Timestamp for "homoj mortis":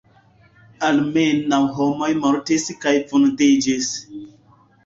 1.75-2.67